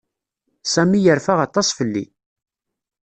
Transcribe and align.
Sami 0.73 0.99
yerfa 0.99 1.33
aṭas 1.45 1.67
fell-i. 1.77 2.05